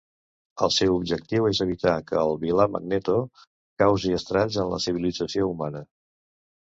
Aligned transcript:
El 0.67 0.71
seu 0.75 0.93
objectiu 0.99 1.49
és 1.49 1.59
evitar 1.65 1.93
que 2.07 2.17
el 2.23 2.33
vilà 2.45 2.67
Magneto 2.77 3.17
causi 3.85 4.17
estralls 4.19 4.59
en 4.65 4.73
la 4.75 4.81
civilització 4.87 5.51
humana. 5.55 5.85